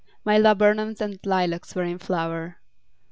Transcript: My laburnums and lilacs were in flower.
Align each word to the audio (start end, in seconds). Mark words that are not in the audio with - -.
My 0.25 0.39
laburnums 0.39 0.99
and 0.99 1.19
lilacs 1.23 1.75
were 1.75 1.83
in 1.83 1.99
flower. 1.99 2.57